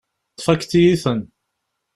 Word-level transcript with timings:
Tfakkeḍ-iyi-ten. 0.37 1.19